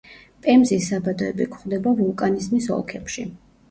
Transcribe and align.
პემზის 0.45 0.87
საბადოები 0.93 1.49
გვხვდება 1.53 1.97
ვულკანიზმის 2.03 2.75
ოლქებში. 2.81 3.33